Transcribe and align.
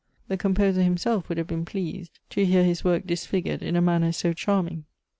The 0.29 0.35
composer 0.35 0.81
himself 0.81 1.29
would 1.29 1.37
have 1.37 1.45
been 1.45 1.63
pleased 1.63 2.17
to 2.31 2.43
hear 2.43 2.63
his 2.63 2.83
work 2.83 3.05
dis 3.05 3.27
fisrured 3.27 3.61
in 3.61 3.75
a 3.75 3.81
manner 3.83 4.11
so 4.11 4.33
charming. 4.33 4.85